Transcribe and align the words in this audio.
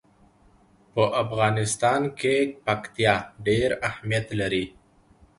په 0.93 1.03
افغانستان 1.23 2.01
کې 2.19 2.35
پکتیا 2.65 3.15
ډېر 3.47 3.69
اهمیت 3.89 4.27
لري. 4.39 4.65